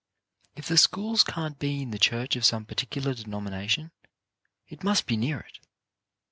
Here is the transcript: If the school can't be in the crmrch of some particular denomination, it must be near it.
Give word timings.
If 0.55 0.67
the 0.67 0.79
school 0.79 1.15
can't 1.17 1.59
be 1.59 1.79
in 1.83 1.91
the 1.91 1.99
crmrch 1.99 2.35
of 2.35 2.43
some 2.43 2.65
particular 2.65 3.13
denomination, 3.13 3.91
it 4.67 4.83
must 4.83 5.05
be 5.05 5.15
near 5.15 5.41
it. 5.41 5.59